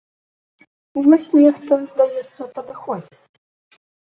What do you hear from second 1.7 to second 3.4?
здаецца, падыходзіць.